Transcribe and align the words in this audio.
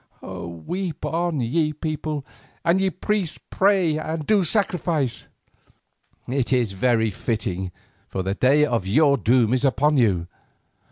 Weep 0.23 1.05
on, 1.05 1.41
ye 1.41 1.73
people, 1.73 2.25
and 2.65 2.81
ye 2.81 2.89
priests 2.89 3.37
pray 3.51 3.99
and 3.99 4.25
do 4.25 4.43
sacrifice; 4.43 5.27
it 6.27 6.51
is 6.51 6.71
very 6.71 7.11
fitting, 7.11 7.71
for 8.09 8.23
the 8.23 8.33
day 8.33 8.65
of 8.65 8.87
your 8.87 9.15
doom 9.15 9.53
is 9.53 9.63
upon 9.63 9.97
you. 9.97 10.25